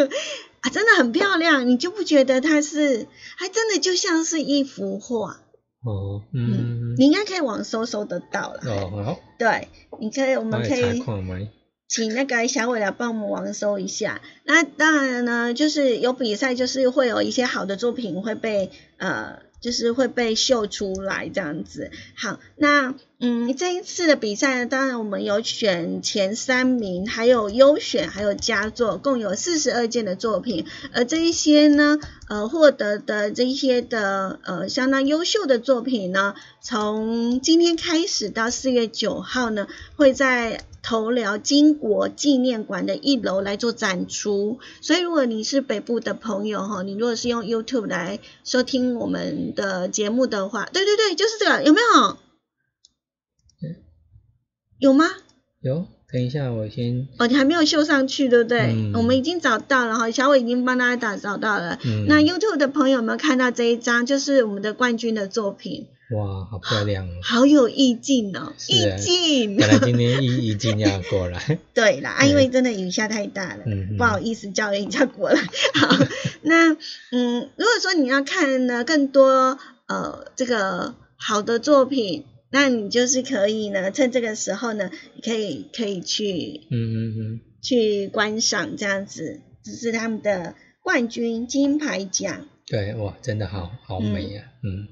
[0.60, 5.42] 啊，真的很漂亮，你就不觉得它是，还真的就像是一幅画。
[5.84, 8.60] 哦，嗯，你应该可以网搜搜得到了。
[8.64, 9.68] 哦，好，对，
[10.00, 11.02] 你可以，我们可以？
[11.88, 14.22] 请那个小伟来帮我们网搜一下。
[14.44, 19.44] 那当然呢，就是有比赛，就是会有一些好的作品会被呃。
[19.60, 21.90] 就是会被秀出来这样子。
[22.14, 30.66] 好，那嗯，这一次的比赛呢，当然我们有选前三名，还有优选，还有佳作，共有四十二件的作品。
[30.92, 31.98] 而这一些呢，
[32.28, 40.60] 呃，获得的这一些的呃相当优秀的作品呢，从今天开始到四月九号呢，会在。
[40.88, 52.18] 头寮金国纪念馆的一楼来做展出，所以如果你是北部的朋友哈，你如果是用 YouTube 来收听我们的节目的话，对对对，就是这个，有没有？
[54.78, 55.06] 有吗？
[55.58, 57.06] 有，等一下我先。
[57.18, 58.72] 哦，你还没有秀上去，对不对？
[58.72, 58.92] 嗯。
[58.94, 61.78] 我们已经找到了哈，小伟已经帮大家打找到了。
[61.84, 62.06] 嗯。
[62.08, 64.06] 那 YouTube 的朋友有没有看到这一张？
[64.06, 65.88] 就是我们的冠军的作品。
[66.12, 67.10] 哇，好漂亮哦！
[67.22, 69.58] 好有意境哦，意境。
[69.58, 71.58] 本来今天意意境要过来。
[71.74, 73.64] 对啦，啊，因为真的雨下太大了，
[73.98, 75.38] 不好意思叫人家过来。
[75.74, 75.98] 好，
[76.40, 76.72] 那
[77.12, 82.24] 嗯，如果说你要看呢更多呃这个好的作品，
[82.56, 84.90] 那你就是可以呢趁这个时候呢，
[85.22, 92.48] 可以可以去嗯嗯嗯去观赏这样子，这是他们的冠军金牌奖。
[92.66, 94.88] 对，哇，真的好好美呀，嗯。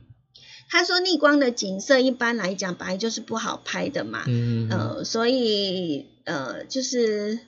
[0.69, 7.39] 他说逆光的景色一般来讲本来就是不好拍的嘛，嗯呃，所以呃，就是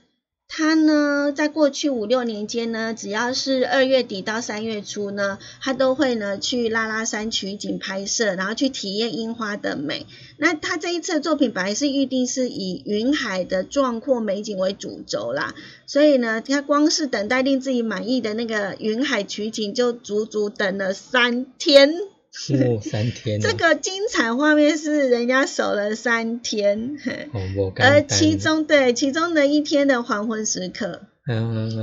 [0.48, 10.06] 他呢，在过去五六年间呢，只要是二月底到三月初呢，他都会呢去拉拉山取景拍摄，然后去体验樱花的美。
[10.38, 22.15] 那他这一次的作品本来是预定是以云海的壮阔美景为主轴啦，所以呢，他光是等待令自己满意的那个云海取景，就足足等了三天。
[22.54, 26.96] 哦，三天，这个精彩画面是人家守了三天，
[27.76, 31.00] 而其中对其中的一天的黄昏时刻，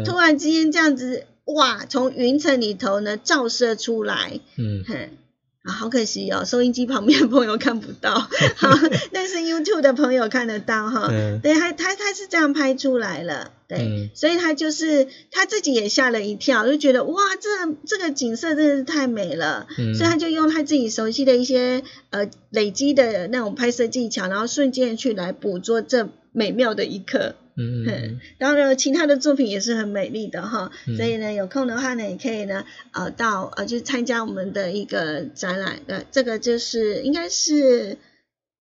[0.05, 4.83] 突然之间这样子，哇，从云层里头呢照射出来，嗯。
[4.87, 5.09] 哼，
[5.63, 8.13] 啊，好可惜哦，收音机旁边的朋友看不到，
[8.55, 8.69] 好，
[9.11, 11.07] 但是 YouTube 的朋友看得到哈，
[11.41, 13.51] 对，他他他是这样拍出来了。
[13.77, 17.49] 对，所以他就是他自己也吓了一跳，就觉得哇，这
[17.85, 27.35] 这个景色真的是太美了，所以他就用他自己熟悉的一些呃累积的那种拍摄技巧，然后瞬间去来捕捉这美妙的一刻。
[27.55, 28.19] 嗯嗯。
[28.39, 37.97] 当然，其他的作品也是很美丽的哈，所以呢，有空的话呢，也可以呢呃到呃去参加我们的一个展览对，这个就是应该是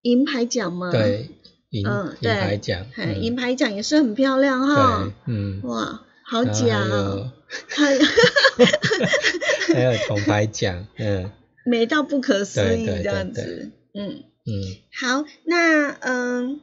[0.02, 0.90] 银牌奖嘛？
[0.90, 1.28] 对。
[1.72, 1.86] 银
[2.20, 2.86] 银牌奖，
[3.18, 5.10] 银牌奖也是很漂亮哈。
[5.26, 7.32] 嗯，哇，好奖哦。
[7.68, 8.00] 还有
[9.74, 11.30] 还有铜牌奖，嗯，
[11.64, 14.52] 美到不可思议这样子，嗯嗯。
[15.00, 16.60] 好，那嗯，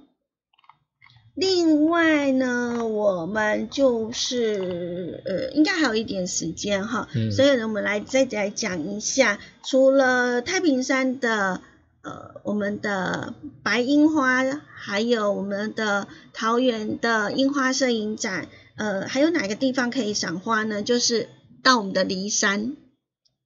[1.34, 11.62] 另外呢，我们就是呃，应该还有一点时间哈，所以呢，我们来再来讲一下，除了太平山的。
[12.02, 14.44] 呃，我们的白樱花，
[14.74, 18.48] 还有我们的桃园的樱花摄影展，
[18.78, 20.82] 呃，还有哪个地方可以赏花呢？
[20.82, 21.28] 就是
[21.62, 22.78] 到我们的骊山。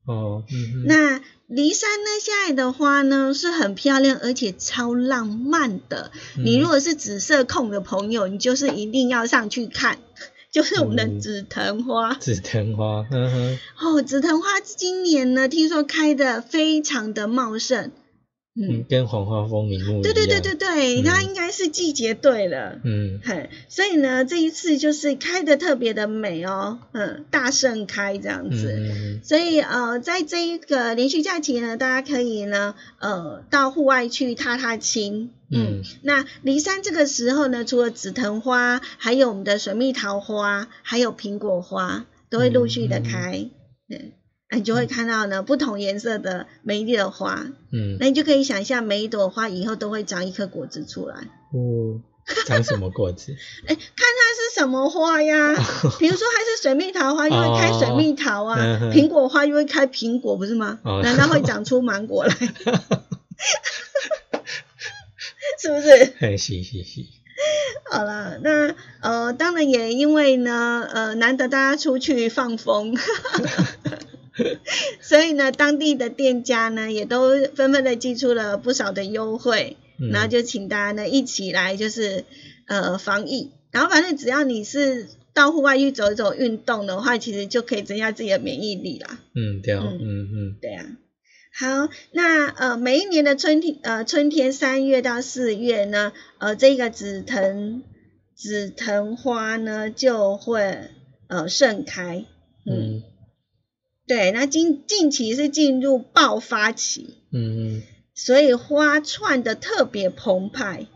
[0.06, 0.86] 哦，嗯。
[0.86, 6.12] 那骊山呢，现在的花呢是很漂亮，而且超浪漫的。
[6.38, 9.98] 你如果是紫色控的朋友，你就是一定要上去看，
[10.52, 12.14] 就是我们的紫藤花。
[12.14, 13.60] 紫藤花，嗯哼。
[13.80, 17.92] 哦，紫藤花今年呢，听说开的非常的茂盛。
[18.56, 22.80] 嗯，跟黄花风铃木对对对对对，它应该是季节对了。
[22.84, 28.72] 嗯，嘿，所以呢，这一次就是开的特别的美哦，嗯，大盛开这样子。
[28.78, 35.32] 嗯所以呃，在这一个连续假期呢，大家可以呢，呃，到户外去踏踏青。
[35.50, 35.82] 嗯。
[36.04, 43.50] 那离山这个时候呢，除了紫藤花，还有我们的水蜜桃花，还有苹果花，都会陆续的开。
[43.90, 44.12] 嗯。
[44.56, 51.16] 你就会看到呢不同颜色的美丽的花，嗯，那你就可以想象每一朵花以后都会长一颗果子出来。
[51.52, 52.02] 哦，
[52.46, 53.36] 长什么果子？
[53.68, 55.54] 哎，看它是什么花呀？
[56.00, 58.58] 比如说它是水蜜桃花，就会开水蜜桃啊；
[58.92, 60.80] 苹果花就会开苹果，不是吗？
[61.04, 62.34] 难道会长出芒果来？
[65.60, 66.14] 是不是？
[66.20, 67.06] 嘿，是是是。
[67.90, 72.96] 好了，那呃，当然也因为呢，呃，难得大家出去放风，
[75.02, 79.78] 所以呢，当地的店家呢也都纷纷的寄出了不少的优惠，
[80.12, 82.26] 然后就请大家呢一起来就是
[82.68, 89.20] 呃防疫，然后反正只要你是到户外去走一走运动的话，其实就可以增加自己的免疫力啦。
[89.36, 90.00] 嗯，对啊，嗯。
[90.00, 90.86] 嗯，对啊。
[91.56, 97.84] 好，那呃，每一年的春天，呃，春天三月到四月呢，呃，这个紫藤
[98.36, 100.90] 紫藤花呢就会
[101.28, 102.26] 呃盛开，嗯，
[104.08, 107.84] 对，那近近期是进入爆发期，嗯嗯，
[108.14, 110.88] 所以花串的特别澎湃，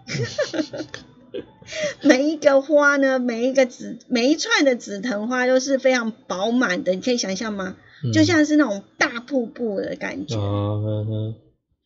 [2.03, 7.77] 每一个花呢，每一个紫每一串的紫藤花都是非常饱满的，你可以想象吗？
[8.13, 10.35] 就像是那种大瀑布的感觉。
[10.37, 11.33] 嗯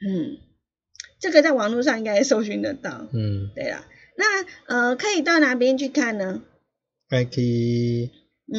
[0.03, 0.37] 嗯，
[1.19, 3.07] 这个在网络上应该搜寻得到。
[3.13, 3.85] 嗯，对了，
[4.17, 6.41] 那呃，可以到哪边去看呢？
[7.09, 8.09] 可以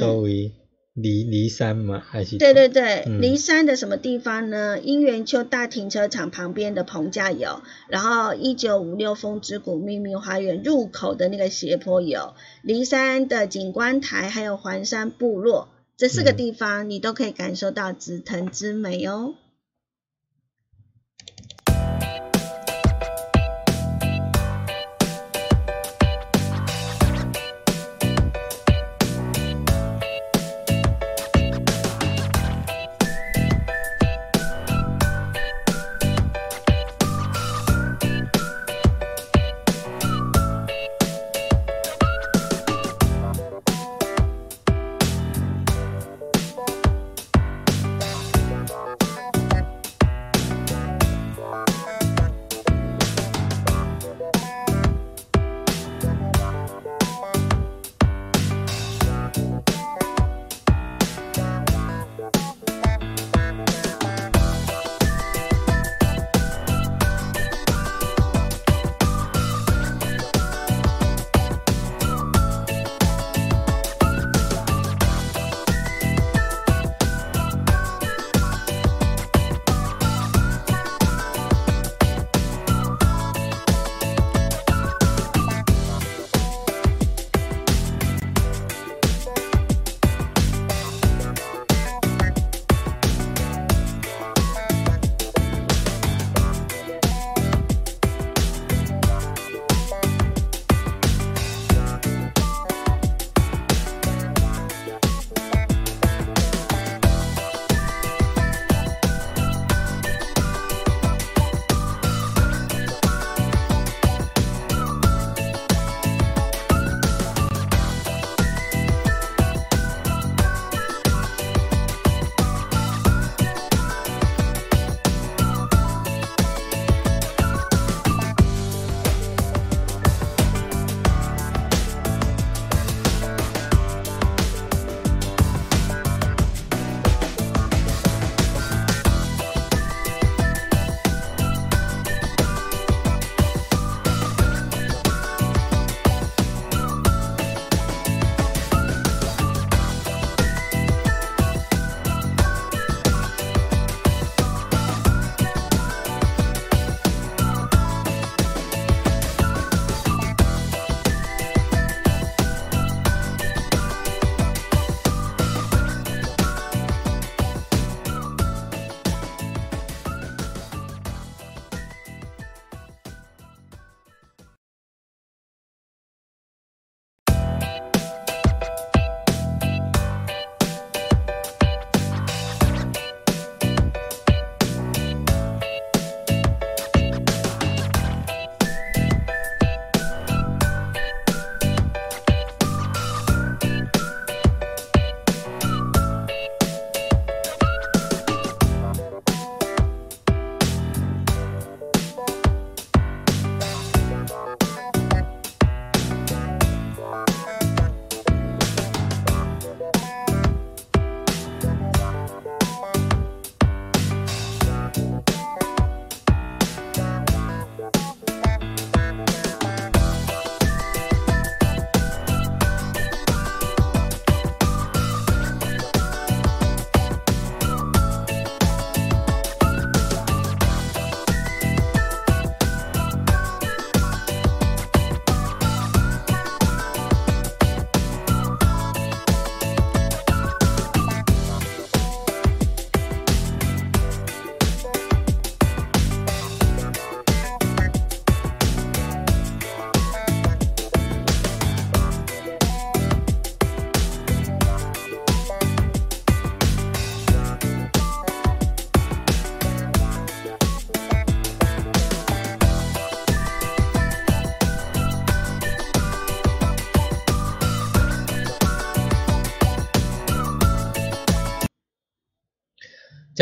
[0.01, 0.53] 周围
[0.95, 2.03] 离离山吗？
[2.07, 2.37] 还是？
[2.37, 4.79] 对对对，离山的什么地方呢？
[4.79, 15.69] 姻缘丘大停车场旁边的棚架有，然后一九五六风之谷秘密花园入口的那个斜坡有，离山的景观台，还有环山部落。
[15.97, 19.35] 这四个地方，你都可以感受到紫藤之美哦。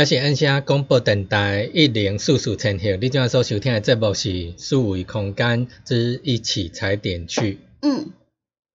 [0.01, 7.59] 这是按下广播电台一零四四千赫，你今仔所收听的节目是数维空间之一起踩点去。
[7.83, 8.11] 嗯，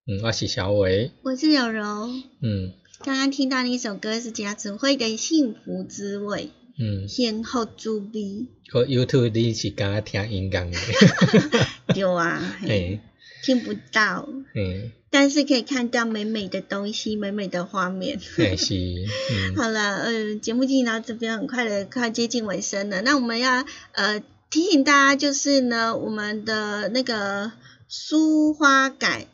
[0.05, 1.09] 嗯，我是小伟。
[1.23, 2.09] 我是柳柔。
[2.43, 2.73] 嗯
[3.03, 6.43] 刚刚听到那首歌是贾子慧的《幸福滋味》，
[6.77, 8.45] 嗯，先后滋味。
[8.67, 11.67] 可 YouTube 你是敢听音乐的？
[11.95, 12.99] 对啊，嘿嘿，
[13.45, 18.19] 听不到，嘿，但是可以看到美美的东西，美美的画面。
[18.35, 23.03] 嘿是，嗯 好了，呃，节目进行到这边很快的，快接近尾声了。
[23.03, 24.19] 那我们要呃
[24.49, 27.51] 提醒大家，就是呢，我们的那个
[27.87, 29.27] 书花改，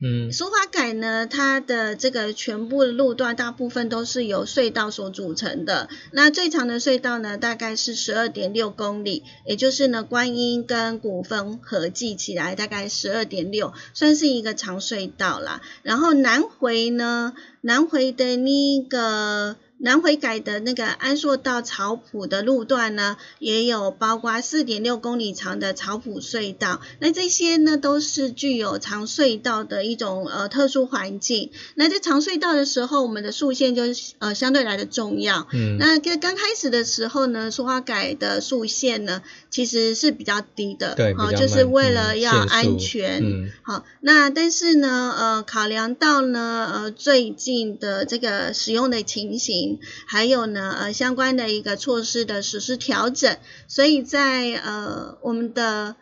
[0.00, 5.88] 嗯苏花改呢，它的这个全部路段大部分都是由隧道所组成的。
[6.12, 15.62] 那最长的隧道呢，大概是十二点六公里，也就是呢观音跟古峰合计起来大概十二点六，算是一个长隧道啦。
[15.82, 19.56] 然后南回呢，南回的那个。
[19.84, 26.80] 南回改的那个安朔到草埔的路段呢，也有包括四点六公里长的草埔隧道。
[27.00, 31.50] 那这些呢，都是具有长隧道的一种呃特殊环境。
[31.74, 33.82] 那在长隧道的时候，我们的速线就
[34.20, 35.46] 呃相对来的重要。
[35.52, 39.20] 嗯那跟刚开始的时候呢，苏花改的速线呢，
[39.50, 43.22] 其实是比较低的，对，比好、较就是为了要安全。
[43.22, 49.73] 嗯好，那但是呢，呃，考量到呢，呃，最近的这个使用的情形，
[50.06, 55.96] 还有呢，呃，相关的一个措施的实施调整，所以在呃我们的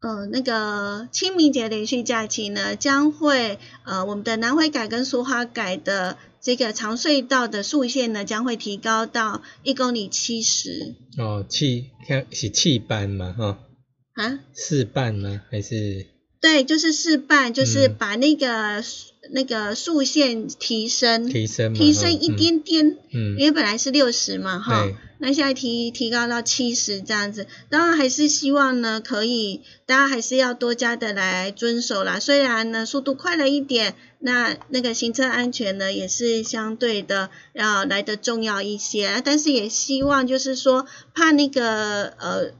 [0.00, 13.58] 呃那个清明节连续假期呢，将会呃我们的南回改跟苏花改的这个长隧道的速线呢，将会提高到一公里七十哦，气看是气班嘛，哈、
[14.14, 14.38] 啊。
[14.54, 15.42] 四班吗？
[15.50, 16.06] 还是
[16.40, 18.84] 对，就是试办，就是嗯把那个、
[19.32, 21.74] 那个速线提升，提升？
[21.74, 27.48] 提升一哈点点，嗯，因为本来是六十嘛，哈对，那现在提提高到七十这样子。
[27.70, 32.20] 当然还是希望呢，可以大家还是要多加的来遵守啦。
[32.20, 42.52] 虽然呢速度快了一点，那那个行车安全呢也是相对的要来的重要一些，但是也希望就是说怕那个呃。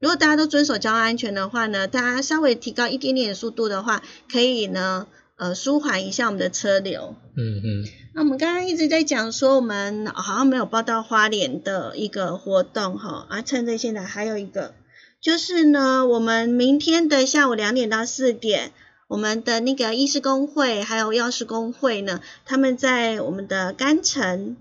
[0.00, 7.16] 如果大家都遵守交通安全的话呢，大家稍微提高一点点速度的话，可以呢，呃，舒缓一下我们的车流。
[7.36, 7.84] 嗯嗯
[8.14, 14.74] 那我们刚刚一直在讲说，我们好像没有报到花莲的一个活动哈，啊，趁着现在还有一个，
[15.20, 18.72] 就是呢，我们明天的下午两点到四点，
[19.08, 24.56] 我们的那个医师工会还有药师工会呢，他们在我们的甘城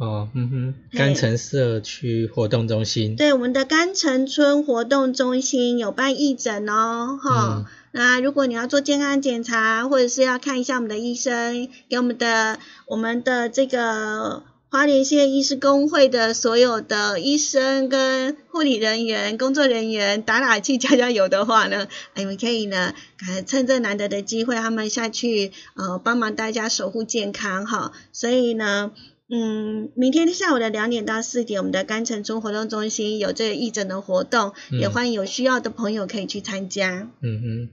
[0.00, 22.94] 哦嗯哼，嘿甘城社区活动中心，对，我们的甘城村活动中心有办义诊哦，哈、嗯那如果你要做健康检查，或者是要看一下我们的医生，给我们的我们的这个花莲县医师工会的所有的医生跟护理人员、工作人员打打气、加加油的话呢，你们可以呢，
[23.26, 27.92] 呃趁这难得的机会，他们下去呃帮忙大家守护健康哈。
[28.12, 28.92] 所以呢。
[29.32, 37.08] 嗯，明天下午的两点到四点，我们的甘城村活动中心有这个义诊的活动，也嗯欢迎有需要的朋友可以去参加。
[37.22, 37.68] 嗯哼，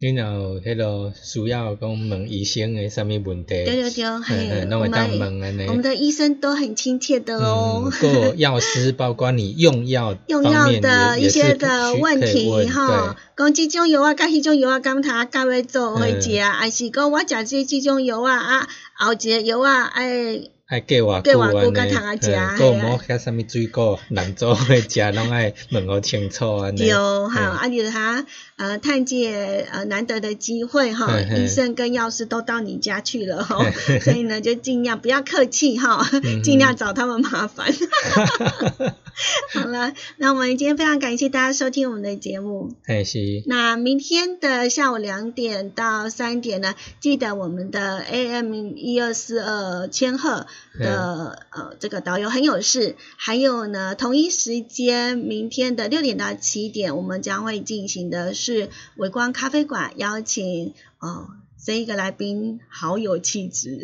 [0.00, 5.66] 你若有迄个需要讲问医生的什么问题，对对对，嗯嘿，我会当们问安尼。
[5.66, 7.82] 我们的医生都很亲切的哦。
[7.84, 20.40] 嗯，各药师包括你用药用药的一些的问题哈，讲这种药啊，甲迄种药啊，敢他甲要做伙食，嗯还是讲我食这这种药啊啊，后一个药啊，哎，
[20.70, 26.78] 爱计偌过久安尼，才通啊食嗯，嘿啊个某遐啥物水果难做伙食，拢爱问好清楚安尼。
[26.78, 33.66] 对哈，嘿啊，就是他呃探界呃难得的机会哈，医生跟药师都到你家去了哈，
[34.00, 37.66] 所以呢就尽量不要客气哈，嗯尽量找他们麻烦。
[39.52, 42.74] 好了，那我们今天非常感谢大家收听我们的节目。
[42.84, 50.46] 嘿是，那明天的下午两点到三点呢，记得我们的 AM 一二四二千赫
[50.78, 61.28] 的呃这个导游很有事，还有呢同一时间明天的六点到七点，我们将会进行的是微光咖啡馆，邀请哦
[61.62, 63.80] 这一个来宾好有气质，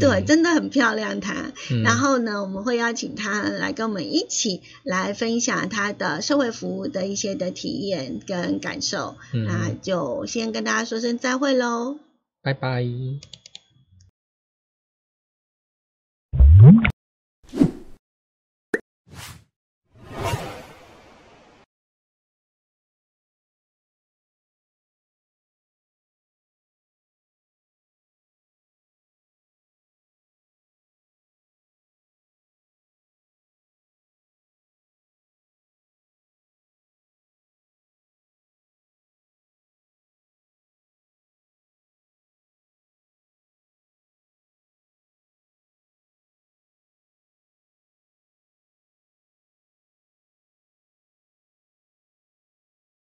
[0.00, 1.52] 对 真的很漂亮她。
[1.70, 9.16] 嗯然后呢，我们会邀请他来跟我们一起来分享他的社会服务的一些的体验跟感受。
[9.32, 11.98] 嗯那就先跟大家说声再会喽。
[12.42, 12.84] 拜拜。